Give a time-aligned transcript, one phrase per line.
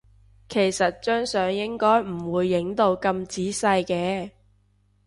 [0.49, 4.31] 其實張相應該唔會影到咁仔細嘅